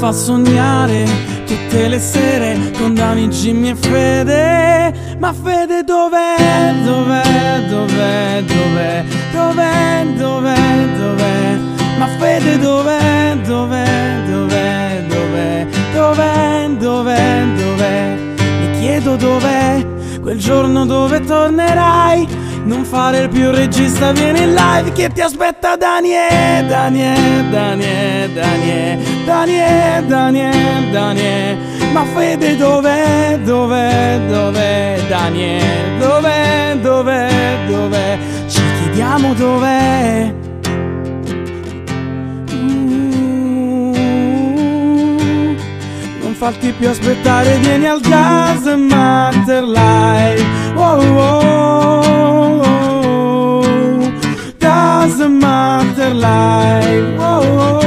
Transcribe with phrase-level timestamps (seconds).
[0.00, 1.04] fa sognare
[1.44, 5.16] tutte le sere con Dani, Jimmy e Fede.
[5.18, 6.72] Ma Fede dov'è?
[6.82, 7.64] Dov'è?
[7.68, 8.42] Dov'è?
[8.46, 9.04] Dov'è?
[9.30, 10.06] Dov'è?
[10.16, 10.86] Dov'è?
[10.96, 11.58] Dov'è?
[11.98, 13.36] Ma Fede dov'è?
[13.44, 14.22] Dov'è?
[14.26, 15.04] Dov'è?
[15.06, 15.66] Dov'è?
[15.92, 16.68] Dov'è?
[16.78, 17.44] Dov'è?
[17.58, 18.16] Dov'è?
[18.60, 19.86] Mi chiedo dov'è
[20.22, 22.39] quel giorno dove tornerai.
[22.64, 30.06] Non fare più regista, vieni in live che ti aspetta Daniele, Daniele, Daniele, Daniele, Daniele,
[30.06, 31.58] Daniele, Daniele.
[31.92, 38.18] Ma Fede dov'è, dov'è, dov'è, Daniele, dov'è, dov'è, dov'è?
[38.46, 40.32] Ci chiediamo dov'è.
[42.52, 43.10] Mm,
[46.34, 50.44] farti più aspettare, vieni al Jazz Matter Live.
[50.74, 52.09] Oh, oh,
[55.20, 57.16] doesn't matter life.
[57.20, 57.79] Oh,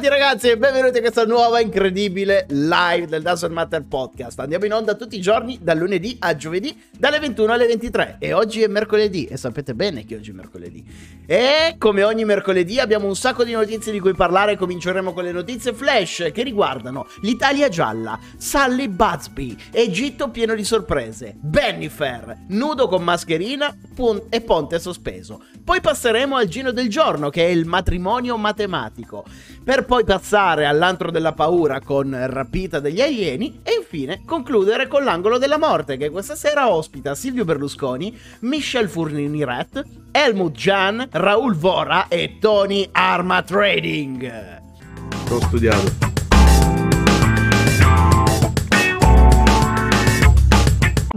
[0.00, 4.38] tutti ragazzi e benvenuti a questa nuova incredibile live del Doesn't Matter Podcast.
[4.40, 8.32] Andiamo in onda tutti i giorni dal lunedì a giovedì dalle 21 alle 23 e
[8.32, 10.82] oggi è mercoledì e sapete bene che oggi è mercoledì.
[11.26, 15.32] E come ogni mercoledì abbiamo un sacco di notizie di cui parlare, cominceremo con le
[15.32, 23.02] notizie flash che riguardano l'Italia gialla, Sally Budsby, Egitto pieno di sorprese, Bennifer, nudo con
[23.02, 25.42] mascherina pun- e ponte sospeso.
[25.62, 29.24] Poi passeremo al giro del giorno che è il matrimonio matematico,
[29.62, 35.36] per poi passare all'antro della paura con rapita degli alieni e infine concludere con l'angolo
[35.36, 42.36] della morte che questa sera ospita Silvio Berlusconi, Michel Furniret, Helmut Jan, Raul Vora e
[42.38, 44.60] Tony Arma Trading.
[45.28, 46.10] Ho studiato.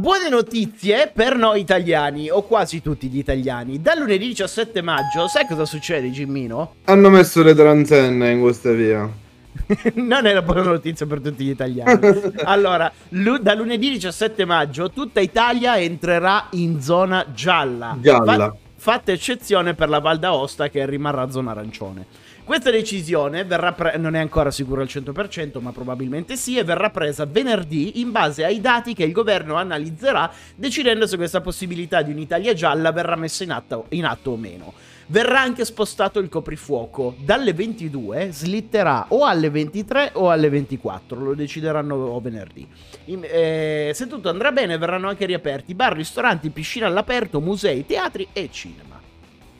[0.03, 3.81] Buone notizie per noi italiani, o quasi tutti gli italiani.
[3.81, 6.73] Dal lunedì 17 maggio, sai cosa succede, Gimmino?
[6.83, 9.09] Hanno messo le transenne in questa via.
[9.95, 12.33] non è una buona notizia per tutti gli italiani.
[12.43, 17.95] Allora, lu- da lunedì 17 maggio tutta Italia entrerà in zona gialla.
[17.97, 18.33] Gialla.
[18.49, 22.07] Fa- fatta eccezione per la Val d'Aosta che rimarrà zona arancione.
[22.45, 27.25] Questa decisione pre- non è ancora sicura al 100%, ma probabilmente sì, e verrà presa
[27.25, 32.53] venerdì in base ai dati che il governo analizzerà, decidendo se questa possibilità di un'Italia
[32.53, 34.73] gialla verrà messa in atto, in atto o meno.
[35.07, 37.15] Verrà anche spostato il coprifuoco.
[37.17, 42.67] Dalle 22 slitterà o alle 23 o alle 24, lo decideranno venerdì.
[43.05, 48.27] In- eh, se tutto andrà bene verranno anche riaperti bar, ristoranti, piscine all'aperto, musei, teatri
[48.33, 48.92] e cinema.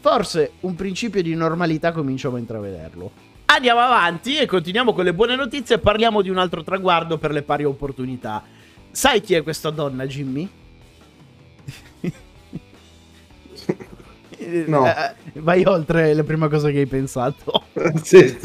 [0.04, 3.10] Forse un principio di normalità cominciamo a intravederlo.
[3.46, 7.32] Andiamo avanti e continuiamo con le buone notizie e parliamo di un altro traguardo per
[7.32, 8.44] le pari opportunità.
[8.92, 10.50] Sai chi è questa donna, Jimmy?
[14.66, 14.86] No.
[14.86, 17.64] Eh, vai oltre la prima cosa che hai pensato.
[18.04, 18.38] sì,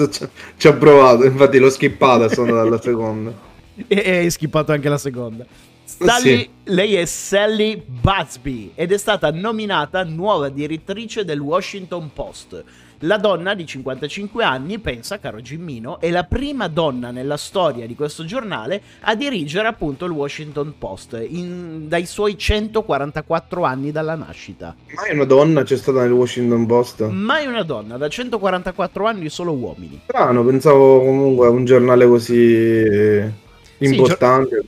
[0.57, 3.33] ci ho provato, infatti l'ho skippata, sono dalla seconda.
[3.75, 5.45] e e hai skippato anche la seconda.
[5.89, 6.49] Sally- Sì.
[6.65, 12.63] Lei è Sally Budsby ed è stata nominata nuova direttrice del Washington Post.
[13.03, 17.95] La donna di 55 anni, pensa, caro Gimmino, è la prima donna nella storia di
[17.95, 24.75] questo giornale a dirigere appunto il Washington Post in- dai suoi 144 anni dalla nascita.
[24.95, 27.03] Mai una donna c'è stata nel Washington Post?
[27.09, 30.01] Mai una donna, da 144 anni solo uomini.
[30.05, 33.23] Strano, pensavo comunque a un giornale così
[33.79, 34.65] importante.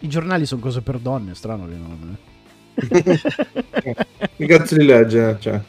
[0.00, 2.16] I giornali sono cose per donne, strano che non...
[4.36, 5.36] Che cazzo di legge?
[5.40, 5.60] Cioè,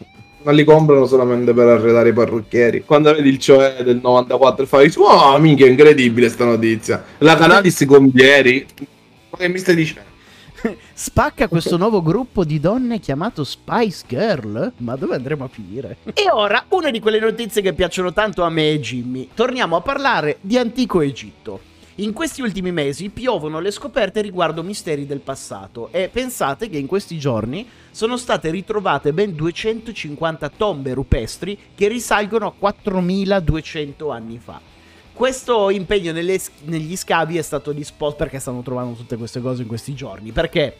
[0.43, 2.83] ma li comprano solamente per arredare i parrucchieri.
[2.85, 7.03] Quando vedi il cioè del 94 fai, oh minchia, incredibile sta notizia.
[7.19, 8.65] La Canalis Gombieri.
[9.31, 10.07] Ma che mi stai dicendo?
[10.93, 14.73] Spacca questo nuovo gruppo di donne chiamato Spice Girl?
[14.77, 15.97] Ma dove andremo a finire?
[16.13, 19.29] E ora, una di quelle notizie che piacciono tanto a me e Jimmy.
[19.33, 21.61] Torniamo a parlare di antico Egitto.
[21.99, 26.87] In questi ultimi mesi piovono le scoperte riguardo misteri del passato e pensate che in
[26.87, 34.61] questi giorni sono state ritrovate ben 250 tombe rupestri che risalgono a 4200 anni fa.
[35.11, 39.67] Questo impegno nelle- negli scavi è stato disposto perché stanno trovando tutte queste cose in
[39.67, 40.31] questi giorni.
[40.31, 40.77] Perché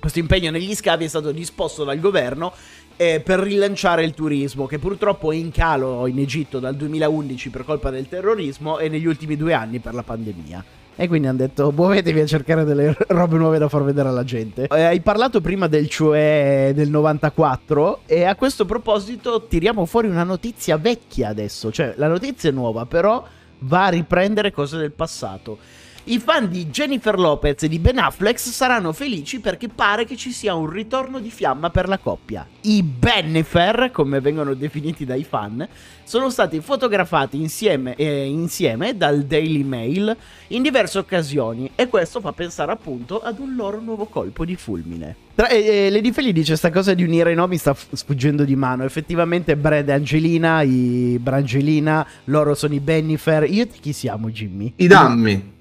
[0.00, 2.52] questo impegno negli scavi è stato disposto dal governo
[2.96, 7.64] eh, per rilanciare il turismo, che purtroppo è in calo in Egitto dal 2011 per
[7.64, 10.64] colpa del terrorismo e negli ultimi due anni per la pandemia.
[10.98, 14.66] E quindi hanno detto, muovetevi a cercare delle robe nuove da far vedere alla gente.
[14.70, 20.24] Eh, hai parlato prima del cioè del 94 e a questo proposito tiriamo fuori una
[20.24, 21.70] notizia vecchia adesso.
[21.70, 23.22] Cioè, la notizia è nuova, però
[23.60, 25.58] va a riprendere cose del passato.
[26.08, 30.30] I fan di Jennifer Lopez e di Ben Affleck saranno felici perché pare che ci
[30.30, 32.46] sia un ritorno di fiamma per la coppia.
[32.60, 35.66] I Bennifer, come vengono definiti dai fan,
[36.04, 40.16] sono stati fotografati insieme, eh, insieme dal Daily Mail
[40.48, 45.16] in diverse occasioni e questo fa pensare appunto ad un loro nuovo colpo di fulmine.
[45.34, 48.54] Tra, eh, Lady Feli dice sta cosa di unire i nomi sta f- sfuggendo di
[48.54, 48.84] mano.
[48.84, 53.42] Effettivamente Brad e Angelina, i Brangelina, loro sono i Bennifer.
[53.50, 54.72] Io e te chi siamo Jimmy?
[54.76, 55.54] I dammi.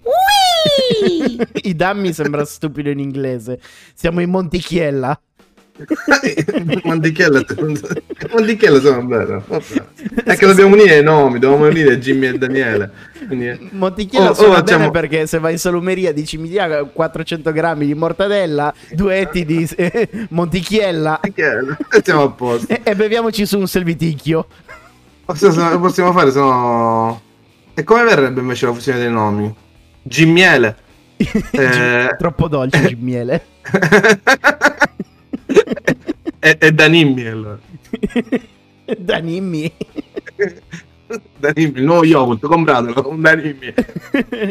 [1.63, 3.59] I dammi sembra stupido in inglese.
[3.93, 5.19] Siamo in Montichiella.
[6.83, 7.43] Montichiella
[8.31, 9.43] Montichiella sono bello.
[10.23, 12.91] È che dobbiamo unire i nomi dobbiamo unire Jimmy e Daniele.
[13.27, 13.69] Quindi...
[13.71, 14.89] Montichiella oh, suona oh, facciamo...
[14.89, 19.43] bene perché se vai in salumeria dici mi dia 400 grammi di mortadella due etti
[19.43, 21.19] di eh, Montichiella.
[21.19, 21.33] E
[22.01, 22.71] siamo a posto.
[22.71, 24.47] E, e beviamoci su un selviticchio
[25.25, 27.21] possiamo fare se no
[27.73, 29.53] e come verrebbe invece la fusione dei nomi
[30.07, 30.75] Gimmiele
[31.17, 32.15] eh...
[32.17, 33.43] troppo dolce Gimmiele
[36.39, 37.59] è, è Danimmi allora.
[38.97, 39.73] Danimmi.
[41.37, 43.73] Danimmi, il nuovo yogurt, compratelo, un Danimmi.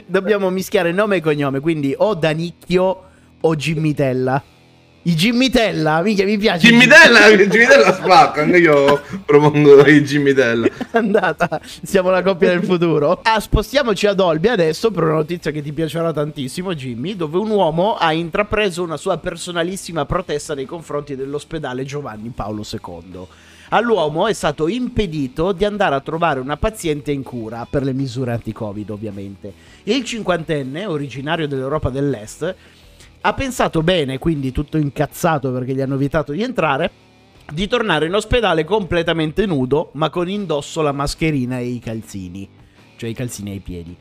[0.06, 3.02] Dobbiamo mischiare nome e cognome, quindi o Danicchio
[3.40, 4.42] o Gimmitella.
[5.06, 6.66] I Gimmitella, mica mi piace.
[6.66, 10.66] Gimmitella, Gimmitella spacca, anche io propongo i Gimmitella.
[10.92, 13.20] Andata, siamo la coppia del futuro.
[13.22, 17.50] Ah, spostiamoci ad Olbia adesso per una notizia che ti piacerà tantissimo, Jimmy, dove un
[17.50, 23.26] uomo ha intrapreso una sua personalissima protesta nei confronti dell'ospedale Giovanni Paolo II.
[23.68, 28.32] All'uomo è stato impedito di andare a trovare una paziente in cura per le misure
[28.32, 29.52] anti-Covid, ovviamente.
[29.82, 32.54] Il cinquantenne, originario dell'Europa dell'Est,
[33.26, 36.90] ha pensato bene, quindi tutto incazzato perché gli hanno vietato di entrare,
[37.50, 42.46] di tornare in ospedale completamente nudo, ma con indosso la mascherina e i calzini,
[42.96, 43.96] cioè i calzini ai piedi.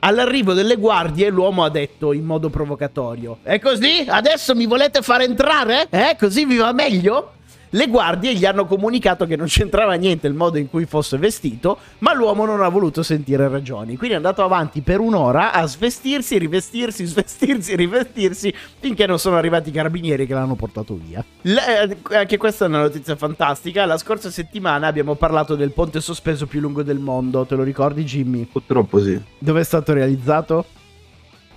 [0.00, 4.04] All'arrivo delle guardie l'uomo ha detto in modo provocatorio: "È così?
[4.06, 5.86] Adesso mi volete far entrare?
[5.88, 7.32] Eh, così vi va meglio?"
[7.72, 11.78] Le guardie gli hanno comunicato che non c'entrava niente il modo in cui fosse vestito,
[11.98, 13.96] ma l'uomo non ha voluto sentire ragioni.
[13.96, 19.68] Quindi è andato avanti per un'ora a svestirsi, rivestirsi, svestirsi, rivestirsi, finché non sono arrivati
[19.68, 21.24] i carabinieri che l'hanno portato via.
[21.42, 23.86] Le, eh, anche questa è una notizia fantastica.
[23.86, 27.46] La scorsa settimana abbiamo parlato del ponte sospeso più lungo del mondo.
[27.46, 28.46] Te lo ricordi, Jimmy?
[28.50, 29.20] Purtroppo sì.
[29.38, 30.64] Dove è stato realizzato?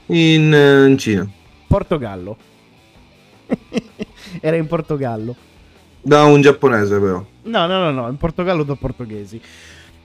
[0.07, 1.27] In, uh, in Cina.
[1.65, 2.38] Portogallo.
[4.39, 5.36] Era in Portogallo.
[6.03, 7.25] Da un giapponese, però.
[7.44, 9.41] No, no, no, no, in Portogallo da portoghesi.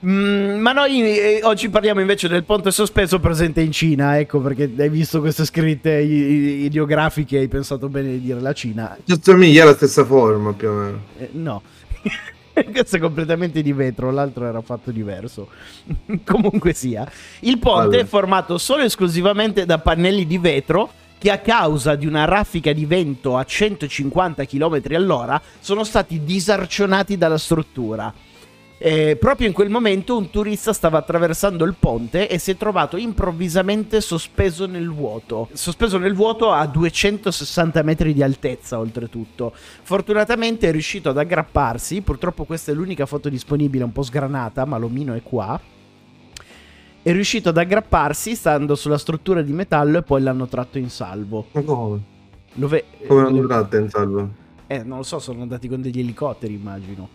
[0.06, 4.72] Mm, ma noi eh, oggi parliamo invece del ponte sospeso presente in Cina, ecco perché
[4.78, 8.96] hai visto queste scritte ideografiche e hai pensato bene di dire la Cina.
[9.08, 11.00] Assomiglia alla stessa forma più o meno.
[11.18, 11.62] Eh, no.
[12.72, 15.48] Questo è completamente di vetro, l'altro era fatto diverso.
[16.24, 17.10] Comunque sia,
[17.40, 18.00] il ponte allora.
[18.00, 22.72] è formato solo e esclusivamente da pannelli di vetro che a causa di una raffica
[22.72, 28.14] di vento a 150 km all'ora sono stati disarcionati dalla struttura.
[28.80, 32.96] Eh, proprio in quel momento un turista stava attraversando il ponte e si è trovato
[32.96, 35.48] improvvisamente sospeso nel vuoto.
[35.52, 39.52] Sospeso nel vuoto a 260 metri di altezza, oltretutto.
[39.82, 42.02] Fortunatamente è riuscito ad aggrapparsi.
[42.02, 45.60] Purtroppo questa è l'unica foto disponibile, un po' sgranata, ma l'omino è qua
[47.08, 51.46] è riuscito ad aggrapparsi stando sulla struttura di metallo e poi l'hanno tratto in salvo.
[51.52, 52.02] Ma come?
[52.52, 54.28] Dove, come l'hanno tratto in salvo?
[54.66, 57.08] Eh, non lo so, sono andati con degli elicotteri, immagino.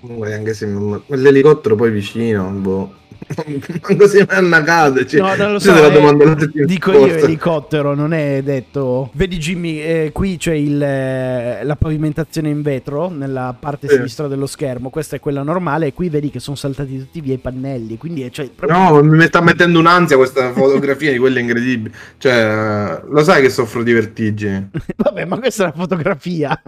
[0.00, 0.66] Comunque, anche se
[1.06, 2.98] l'elicottero poi vicino, boh.
[3.82, 5.06] Manco si annacate.
[5.06, 5.74] Cioè, no, non lo so.
[5.74, 9.10] Eh, dico io elicottero, non è detto.
[9.12, 14.46] Vedi, Jimmy, eh, qui c'è il, eh, la pavimentazione in vetro nella parte sinistra dello
[14.46, 14.90] schermo.
[14.90, 15.88] Questa è quella normale.
[15.88, 17.98] E qui vedi che sono saltati tutti via i pannelli.
[17.98, 18.78] Quindi, cioè, proprio...
[18.78, 21.92] No, mi sta mettendo un'ansia questa fotografia di quelle incredibili.
[22.16, 24.70] Cioè, lo sai che soffro di vertigini.
[24.96, 26.60] Vabbè, ma questa è una fotografia.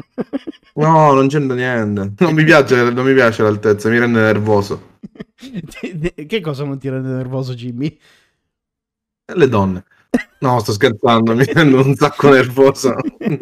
[0.75, 2.13] no, non c'entra niente.
[2.19, 4.99] Non mi piace, non mi piace l'altezza, mi rende nervoso.
[6.27, 7.99] che cosa non ti rende nervoso, Jimmy?
[9.33, 9.85] Le donne.
[10.41, 12.97] No, sto scherzando, mi rendo un sacco nervoso.
[13.19, 13.39] le,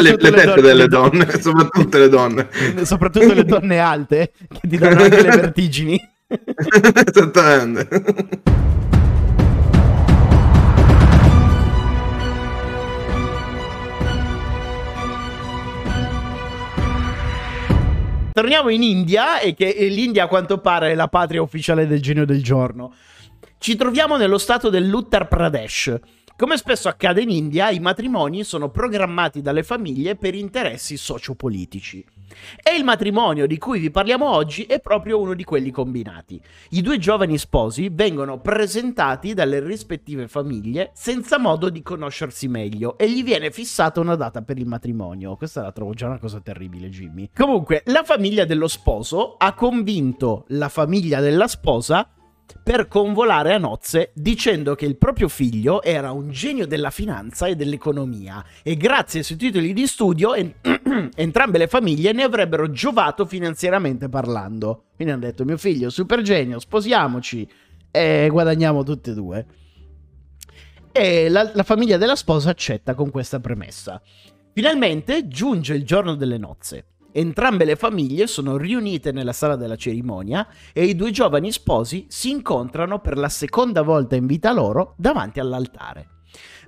[0.00, 2.48] le, le tette donne, delle donne, donne, soprattutto le donne.
[2.82, 6.10] Soprattutto le donne alte, che ti danno anche le vertigini.
[7.06, 7.88] Esattamente.
[18.40, 22.24] Torniamo in India e che l'India a quanto pare è la patria ufficiale del genio
[22.24, 22.94] del giorno.
[23.58, 25.94] Ci troviamo nello stato dell'Uttar Pradesh.
[26.38, 32.02] Come spesso accade in India, i matrimoni sono programmati dalle famiglie per interessi sociopolitici.
[32.62, 36.40] E il matrimonio di cui vi parliamo oggi è proprio uno di quelli combinati.
[36.70, 43.10] I due giovani sposi vengono presentati dalle rispettive famiglie senza modo di conoscersi meglio e
[43.10, 45.36] gli viene fissata una data per il matrimonio.
[45.36, 47.30] Questa la trovo già una cosa terribile, Jimmy.
[47.34, 52.08] Comunque, la famiglia dello sposo ha convinto la famiglia della sposa
[52.62, 57.56] per convolare a nozze dicendo che il proprio figlio era un genio della finanza e
[57.56, 60.54] dell'economia e grazie ai suoi titoli di studio en-
[61.14, 64.84] entrambe le famiglie ne avrebbero giovato finanziariamente parlando.
[64.94, 67.48] Quindi hanno detto mio figlio super genio, sposiamoci
[67.90, 69.46] e guadagniamo tutte e due.
[70.92, 74.00] E la, la famiglia della sposa accetta con questa premessa.
[74.52, 76.84] Finalmente giunge il giorno delle nozze.
[77.12, 82.30] Entrambe le famiglie sono riunite nella sala della cerimonia e i due giovani sposi si
[82.30, 86.08] incontrano per la seconda volta in vita loro davanti all'altare.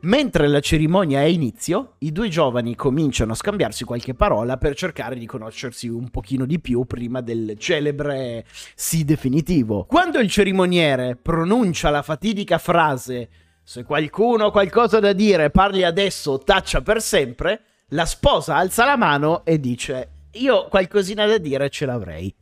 [0.02, 5.16] Mentre la cerimonia è inizio, i due giovani cominciano a scambiarsi qualche parola per cercare
[5.16, 8.44] di conoscersi un pochino di più prima del celebre
[8.74, 9.84] sì definitivo.
[9.84, 13.28] Quando il cerimoniere pronuncia la fatidica frase
[13.62, 18.96] se qualcuno ha qualcosa da dire parli adesso taccia per sempre, la sposa alza la
[18.96, 22.34] mano e dice io qualcosina da dire ce l'avrei.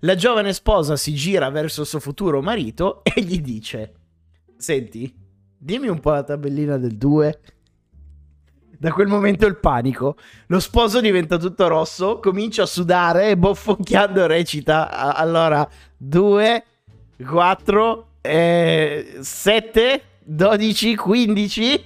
[0.00, 3.94] La giovane sposa si gira verso il suo futuro marito e gli dice:
[4.56, 5.12] Senti,
[5.56, 7.40] dimmi un po' la tabellina del 2.
[8.78, 10.16] Da quel momento il panico.
[10.48, 15.66] Lo sposo diventa tutto rosso, comincia a sudare e boffocchiando recita: Allora,
[15.96, 16.64] 2,
[17.26, 21.84] 4, 7, 12, 15.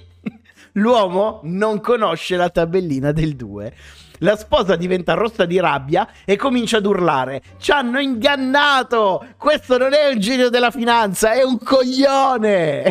[0.73, 3.73] L'uomo non conosce la tabellina del 2.
[4.19, 9.25] La sposa diventa rossa di rabbia e comincia ad urlare: Ci hanno ingannato!
[9.37, 12.89] Questo non è un genio della finanza, è un coglione!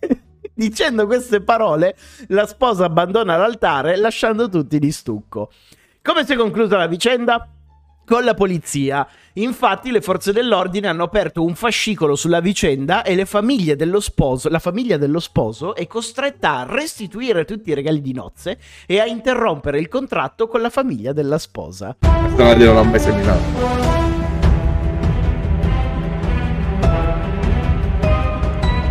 [0.52, 1.96] Dicendo queste parole,
[2.28, 5.50] la sposa abbandona l'altare lasciando tutti di stucco.
[6.02, 7.48] Come si è conclusa la vicenda?
[8.06, 9.06] Con la polizia.
[9.34, 14.48] Infatti le forze dell'ordine hanno aperto un fascicolo sulla vicenda e le famiglie dello sposo,
[14.48, 19.04] la famiglia dello sposo è costretta a restituire tutti i regali di nozze e a
[19.04, 21.96] interrompere il contratto con la famiglia della sposa.
[21.98, 23.94] Questa non l'ho mai seminato.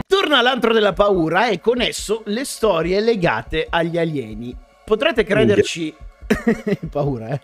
[0.06, 4.56] Torna all'antro della paura e con esso le storie legate agli alieni.
[4.84, 5.96] Potrete crederci...
[6.90, 7.42] paura, eh?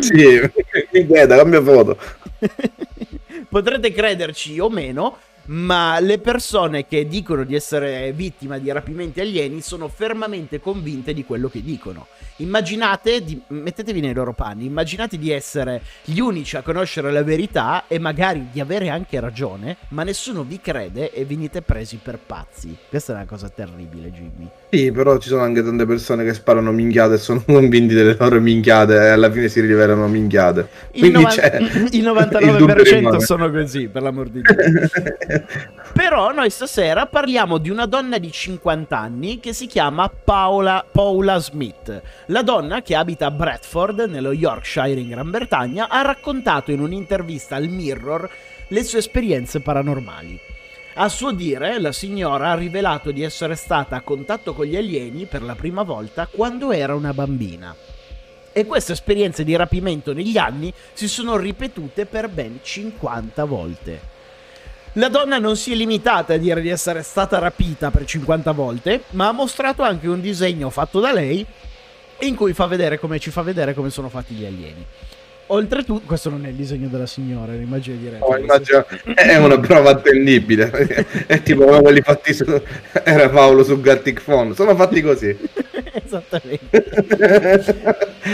[0.00, 0.40] Sì,
[0.92, 1.96] mi chieda, cambia foto.
[3.48, 9.60] Potrete crederci o meno, ma le persone che dicono di essere vittime di rapimenti alieni
[9.60, 12.06] sono fermamente convinte di quello che dicono.
[12.36, 17.84] Immaginate, di, mettetevi nei loro panni, immaginate di essere gli unici a conoscere la verità
[17.88, 22.76] e magari di avere anche ragione, ma nessuno vi crede e venite presi per pazzi.
[22.88, 24.48] Questa è una cosa terribile, Jimmy.
[24.70, 28.40] Sì, però ci sono anche tante persone che sparano minchiate e sono convinti delle loro
[28.40, 30.68] minchiate e alla fine si rivelano minchiate.
[30.92, 31.32] Il, novan-
[31.90, 35.37] il 99% il sono così, per l'amor di Dio.
[35.92, 41.38] però noi stasera parliamo di una donna di 50 anni che si chiama Paola, Paula
[41.38, 42.02] Smith.
[42.26, 47.56] La donna, che abita a Bradford, nello Yorkshire in Gran Bretagna, ha raccontato in un'intervista
[47.56, 48.30] al Mirror
[48.68, 50.38] le sue esperienze paranormali.
[51.00, 55.26] A suo dire, la signora ha rivelato di essere stata a contatto con gli alieni
[55.26, 57.74] per la prima volta quando era una bambina.
[58.52, 64.17] E queste esperienze di rapimento negli anni si sono ripetute per ben 50 volte.
[64.98, 69.04] La donna non si è limitata a dire di essere stata rapita per 50 volte,
[69.10, 71.46] ma ha mostrato anche un disegno fatto da lei
[72.22, 74.84] in cui fa vedere come ci fa vedere come sono fatti gli alieni.
[75.50, 78.26] Oltretutto, questo non è il disegno della signora, l'immagine diretta.
[78.26, 80.70] No, immagino, è una prova attendibile.
[81.26, 82.44] è tipo come quelli fatti su.
[83.04, 84.54] Era Paolo su Gartic Phone.
[84.54, 85.34] Sono fatti così.
[86.04, 86.84] Esattamente.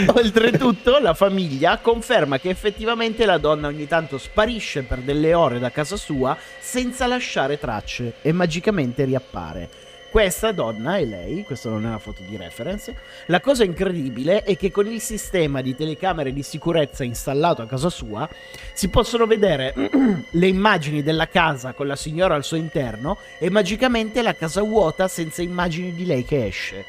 [0.13, 5.71] Oltretutto, la famiglia conferma che effettivamente la donna ogni tanto sparisce per delle ore da
[5.71, 9.84] casa sua senza lasciare tracce e magicamente riappare.
[10.15, 12.95] Questa donna è lei, questa non è una foto di reference.
[13.25, 17.89] La cosa incredibile è che con il sistema di telecamere di sicurezza installato a casa
[17.89, 18.25] sua
[18.71, 19.73] si possono vedere
[20.31, 25.09] le immagini della casa con la signora al suo interno e magicamente la casa vuota
[25.09, 26.85] senza immagini di lei che esce.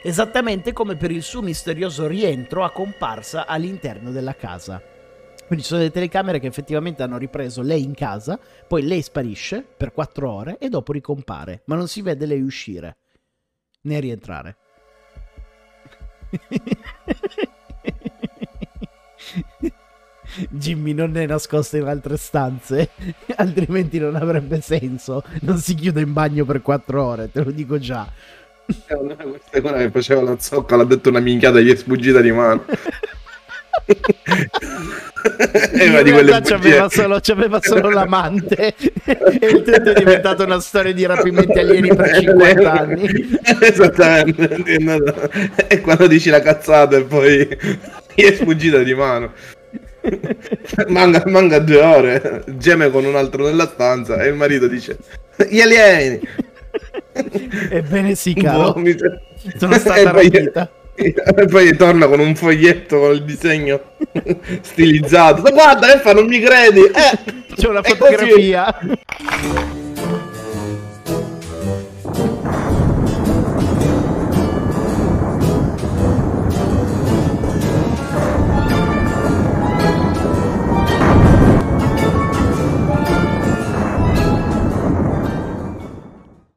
[0.00, 4.89] Esattamente come per il suo misterioso rientro a comparsa all'interno della casa.
[5.50, 8.38] Quindi ci sono delle telecamere che effettivamente hanno ripreso lei in casa,
[8.68, 12.98] poi lei sparisce per quattro ore e dopo ricompare, ma non si vede lei uscire
[13.80, 14.56] né rientrare.
[20.50, 22.90] Jimmy non è nascosto in altre stanze,
[23.34, 25.24] altrimenti non avrebbe senso.
[25.40, 28.08] Non si chiude in bagno per quattro ore, te lo dico già.
[28.66, 32.20] Questa è quella che faceva la zocca, l'ha detto una minchiata e gli è sfuggita
[32.20, 32.66] di mano.
[35.52, 40.92] Una di quelle c'aveva solo, c'aveva solo l'amante e il tutto è diventato una storia
[40.92, 43.38] di rapimenti alieni per 50 anni.
[43.60, 44.62] Esattamente.
[45.68, 47.48] E quando dici la cazzata e poi
[48.14, 49.32] gli è sfuggita di mano.
[50.88, 54.96] Manga, manga due ore, geme con un altro nella stanza e il marito dice:
[55.48, 56.20] Gli alieni!
[57.70, 58.72] Ebbene sì, caro.
[58.72, 59.20] Vomita.
[59.58, 60.70] Sono stata rapita.
[61.00, 63.80] E poi torna con un foglietto con il disegno
[64.60, 65.42] stilizzato.
[65.50, 66.80] Guarda, Effa, non mi credi?
[66.80, 68.78] Eh, C'è una fotografia.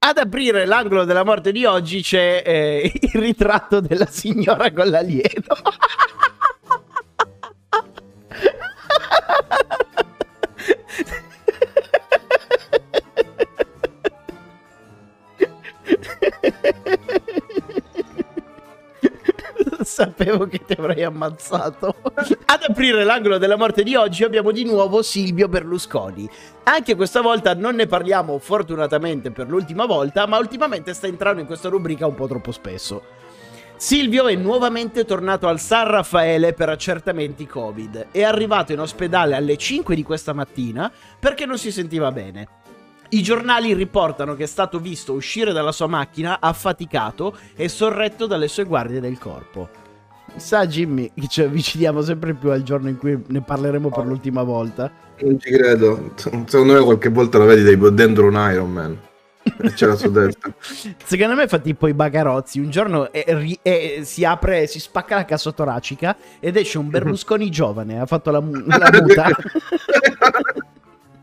[0.05, 5.55] Ad aprire l'angolo della morte di oggi c'è eh, il ritratto della signora con l'alieno.
[19.93, 21.93] Sapevo che ti avrei ammazzato.
[22.45, 26.27] Ad aprire l'angolo della morte di oggi abbiamo di nuovo Silvio Berlusconi.
[26.63, 31.45] Anche questa volta non ne parliamo fortunatamente per l'ultima volta, ma ultimamente sta entrando in
[31.45, 33.03] questa rubrica un po' troppo spesso.
[33.75, 38.07] Silvio è nuovamente tornato al San Raffaele per accertamenti Covid.
[38.09, 42.47] È arrivato in ospedale alle 5 di questa mattina perché non si sentiva bene.
[43.09, 48.47] I giornali riportano che è stato visto uscire dalla sua macchina affaticato e sorretto dalle
[48.47, 49.81] sue guardie del corpo.
[50.35, 54.43] Sa Jimmy che ci avviciniamo sempre più al giorno in cui ne parleremo per l'ultima
[54.43, 54.91] volta.
[55.21, 56.13] Non ci credo.
[56.15, 58.97] Secondo me qualche volta lo vedi tipo dentro un Iron Man.
[59.75, 60.53] C'era su destra.
[61.03, 62.59] Secondo me fa tipo i bagarozzi.
[62.59, 67.49] Un giorno ri- eh, si apre, si spacca la cassa toracica ed esce un Berlusconi
[67.49, 67.99] giovane.
[67.99, 69.27] Ha fatto la, la muta.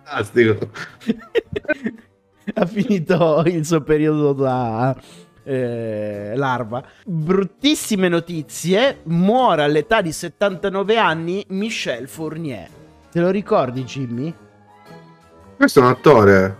[0.04, 0.70] Fantastico.
[2.54, 4.96] ha finito il suo periodo da
[5.42, 6.82] eh, larva.
[7.04, 9.00] Bruttissime notizie.
[9.04, 12.68] Muore all'età di 79 anni Michel Fournier.
[13.10, 14.32] Te lo ricordi, Jimmy?
[15.56, 16.56] Questo è un attore.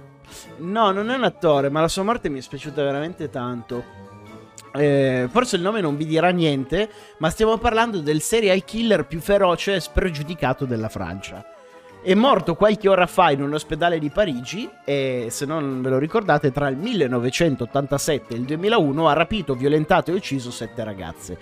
[0.59, 3.98] No, non è un attore, ma la sua morte mi è spiaciuta veramente tanto.
[4.72, 9.20] Eh, forse il nome non vi dirà niente, ma stiamo parlando del serial killer più
[9.20, 11.44] feroce e spregiudicato della Francia.
[12.02, 15.98] È morto qualche ora fa in un ospedale di Parigi e, se non ve lo
[15.98, 21.38] ricordate, tra il 1987 e il 2001 ha rapito, violentato e ucciso sette ragazze.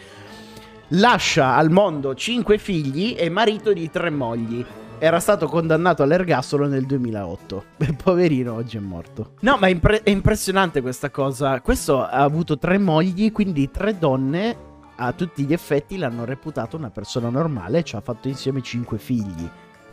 [0.88, 4.66] Lascia al mondo cinque figli e marito di tre mogli.
[4.98, 7.64] Era stato condannato all'ergastolo nel 2008.
[7.76, 9.34] Beh, poverino, oggi è morto.
[9.42, 11.60] No, ma è, impre- è impressionante questa cosa.
[11.60, 14.66] Questo ha avuto tre mogli, quindi tre donne.
[14.96, 18.98] A tutti gli effetti l'hanno reputato una persona normale e ci ha fatto insieme cinque
[18.98, 19.48] figli.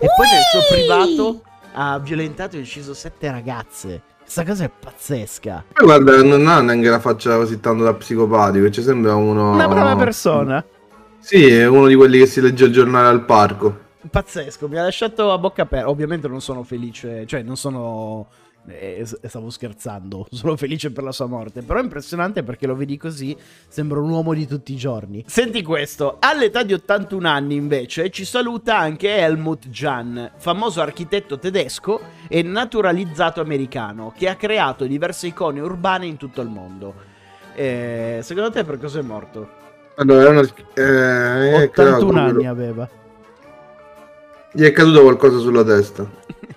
[0.06, 1.42] E poi nel suo privato
[1.74, 4.04] ha violentato e ucciso sette ragazze.
[4.22, 5.64] Questa cosa è pazzesca.
[5.74, 8.70] Poi guarda, non ha neanche la faccia così tanto da psicopatico.
[8.70, 9.54] Ci sembra uno.
[9.54, 10.64] Una brava persona.
[11.18, 13.80] Sì, è uno di quelli che si legge il giornale al parco.
[14.08, 15.90] Pazzesco, mi ha lasciato a bocca aperta.
[15.90, 18.28] Ovviamente non sono felice, cioè non sono.
[18.68, 21.62] S- stavo scherzando, sono felice per la sua morte.
[21.62, 23.36] Però è impressionante perché lo vedi così,
[23.68, 25.24] sembra un uomo di tutti i giorni.
[25.28, 32.02] Senti questo: all'età di 81 anni, invece, ci saluta anche Helmut Jahn, famoso architetto tedesco
[32.28, 36.94] e naturalizzato americano, che ha creato diverse icone urbane in tutto il mondo.
[37.54, 39.50] Eh, secondo te per cosa è morto?
[39.98, 40.42] Allora, una...
[40.42, 40.84] eh,
[41.54, 42.90] è 81 caduto- anni aveva.
[44.52, 46.10] Gli è caduto qualcosa sulla testa.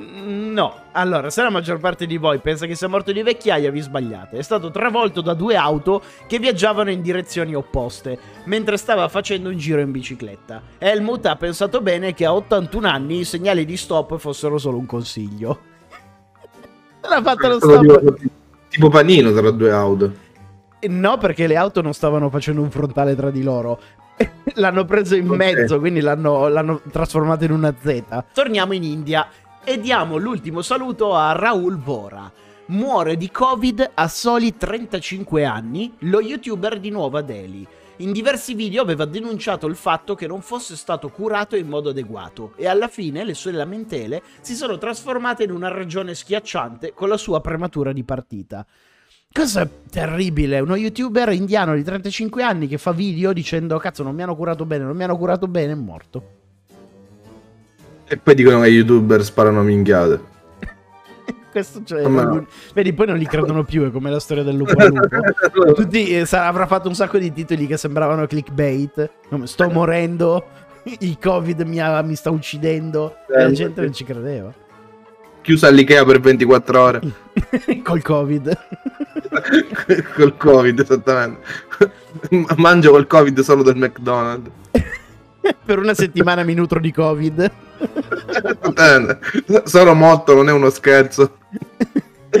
[0.00, 3.80] No, allora, se la maggior parte di voi pensa che sia morto di vecchiaia, vi
[3.80, 4.38] sbagliate.
[4.38, 9.56] È stato travolto da due auto che viaggiavano in direzioni opposte, mentre stava facendo un
[9.56, 10.62] giro in bicicletta.
[10.78, 14.86] Helmut ha pensato bene che a 81 anni i segnali di stop fossero solo un
[14.86, 15.60] consiglio.
[17.00, 18.18] Non ha fatto lo stop.
[18.68, 20.12] tipo, panino tra due auto.
[20.88, 23.80] No, perché le auto non stavano facendo un frontale tra di loro.
[24.54, 25.36] l'hanno preso in Ok.
[25.36, 28.02] mezzo, quindi l'hanno, l'hanno trasformato in una Z.
[28.34, 29.26] Torniamo in India
[29.68, 32.32] e diamo l'ultimo saluto a Raul Vora.
[32.68, 37.66] Muore di Covid a soli 35 anni lo youtuber di Nuova Delhi.
[37.96, 42.54] In diversi video aveva denunciato il fatto che non fosse stato curato in modo adeguato
[42.56, 47.18] e alla fine le sue lamentele si sono trasformate in una ragione schiacciante con la
[47.18, 48.64] sua prematura di partita.
[49.30, 50.60] Cosa terribile?
[50.60, 54.64] Uno youtuber indiano di 35 anni che fa video dicendo cazzo non mi hanno curato
[54.64, 56.37] bene, non mi hanno curato bene, è morto.
[58.08, 60.20] E poi dicono che gli youtuber sparano minchiate.
[61.52, 62.44] Questo cioè, Ma-
[62.74, 65.72] vedi, poi non li credono più, è come la storia del lupo al lupo.
[65.74, 69.10] Tutti, eh, sa- avrà fatto un sacco di titoli che sembravano clickbait.
[69.44, 70.44] Sto morendo,
[71.00, 73.16] Il covid mi, ha- mi sta uccidendo.
[73.28, 74.52] Eh, la gente non ci credeva.
[75.42, 77.00] Chiusa all'Ikea per 24 ore.
[77.82, 78.58] Col covid.
[80.14, 81.40] col Covid, esattamente.
[82.56, 84.50] Mangio col Covid solo del McDonald's.
[85.64, 87.50] per una settimana mi nutro di covid.
[88.28, 89.20] Esattamente.
[89.64, 91.38] Sono morto, non è uno scherzo.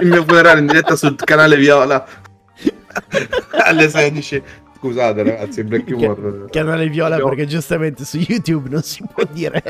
[0.00, 2.04] Il mio funerale in diretta sul canale Viola
[3.64, 4.42] alle 16.
[4.78, 6.48] Scusate ragazzi, black humor.
[6.50, 9.60] Canale viola Abbiamo- perché giustamente su YouTube non si può dire.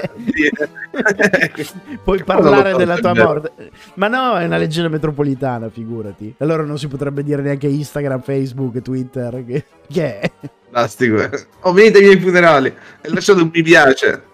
[2.05, 3.71] Puoi parlare della tua morte.
[3.95, 6.35] Ma no, è una legge metropolitana, figurati.
[6.39, 9.43] Allora non si potrebbe dire neanche Instagram, Facebook, Twitter.
[9.47, 10.31] Che, che è?
[10.71, 11.27] Fantastico.
[11.61, 12.69] Oh, venite ai miei funerali
[13.01, 14.25] e lasciate un mi piace.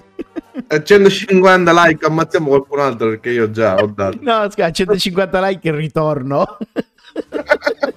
[0.68, 4.18] A 150 like ammazziamo qualcun altro perché io già ho dato.
[4.22, 6.56] No, scusa, 150 like il ritorno.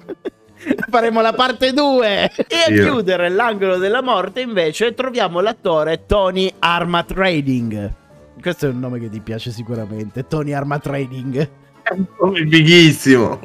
[0.90, 2.32] Faremo la parte 2.
[2.46, 2.84] E a Io.
[2.84, 7.92] chiudere l'angolo della morte, invece, troviamo l'attore Tony Arma Trading.
[8.40, 10.26] Questo è un nome che ti piace sicuramente.
[10.26, 11.50] Tony Arma Trading.
[11.82, 13.40] È un nome fighissimo.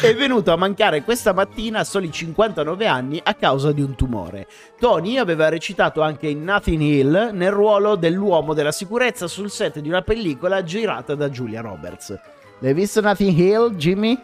[0.00, 4.46] È venuto a mancare questa mattina a soli 59 anni a causa di un tumore.
[4.78, 9.88] Tony aveva recitato anche in Nothing Hill nel ruolo dell'uomo della sicurezza sul set di
[9.88, 12.16] una pellicola girata da Julia Roberts.
[12.60, 14.18] L'hai visto Nothing Hill, Jimmy?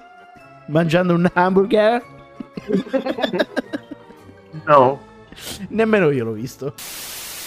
[0.66, 2.02] Mangiando un hamburger?
[4.64, 5.00] No.
[5.68, 6.74] Nemmeno io l'ho visto.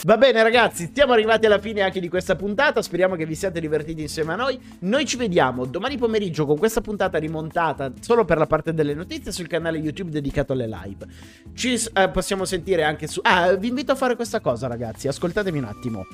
[0.04, 3.60] Va bene ragazzi, siamo arrivati alla fine anche di questa puntata, speriamo che vi siate
[3.60, 4.60] divertiti insieme a noi.
[4.80, 9.32] Noi ci vediamo domani pomeriggio con questa puntata rimontata solo per la parte delle notizie
[9.32, 11.08] sul canale YouTube dedicato alle live.
[11.56, 13.20] Ci eh, possiamo sentire anche su...
[13.24, 16.06] Ah, vi invito a fare questa cosa ragazzi, ascoltatemi un attimo.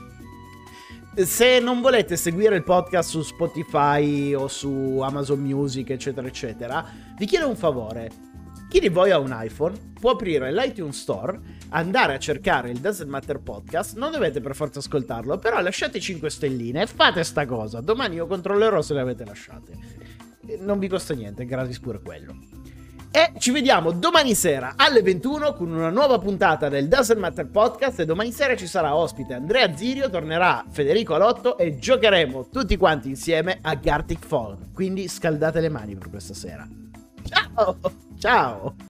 [1.14, 6.86] Se non volete seguire il podcast su Spotify o su Amazon Music, eccetera, eccetera,
[7.18, 8.10] vi chiedo un favore.
[8.70, 11.38] Chi di voi ha un iPhone può aprire l'iTunes Store,
[11.72, 16.30] andare a cercare il Doesn't Matter Podcast, non dovete per forza ascoltarlo, però lasciate 5
[16.30, 17.82] stelline e fate sta cosa.
[17.82, 19.74] Domani io controllerò se le avete lasciate.
[20.60, 22.61] Non vi costa niente, gratis pure quello.
[23.14, 28.00] E ci vediamo domani sera alle 21 con una nuova puntata del Doesn't Matter Podcast
[28.00, 33.10] e domani sera ci sarà ospite Andrea Zirio, tornerà Federico Alotto e giocheremo tutti quanti
[33.10, 34.72] insieme a Gartic Fall.
[34.74, 36.66] Quindi scaldate le mani per questa sera.
[37.28, 37.78] Ciao!
[38.18, 38.76] Ciao!